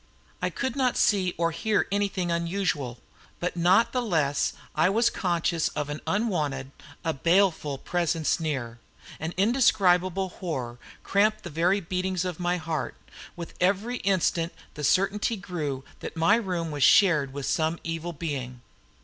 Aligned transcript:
I 0.41 0.49
could 0.49 0.75
not 0.75 0.97
see 0.97 1.35
or 1.37 1.51
hear 1.51 1.87
anything 1.91 2.31
unusual, 2.31 2.97
but 3.39 3.55
not 3.55 3.91
the 3.91 4.01
less 4.01 4.53
was 4.75 5.11
I 5.13 5.19
conscious 5.19 5.67
of 5.69 5.89
an 5.91 6.01
unwonted, 6.07 6.71
a 7.05 7.13
baleful 7.13 7.77
presence 7.77 8.39
near; 8.39 8.79
an 9.19 9.31
indescribable 9.37 10.29
horror 10.29 10.79
cramped 11.03 11.43
the 11.43 11.51
very 11.51 11.81
beatings 11.81 12.25
of 12.25 12.39
my 12.39 12.57
heart; 12.57 12.95
with 13.35 13.53
every 13.61 13.97
instant 13.97 14.53
the 14.73 14.83
certainty 14.83 15.35
grew 15.37 15.83
that 15.99 16.17
my 16.17 16.33
room 16.35 16.71
was 16.71 16.81
shared 16.81 17.31
by 17.31 17.41
some 17.41 17.77
evil 17.83 18.11
being. 18.11 18.61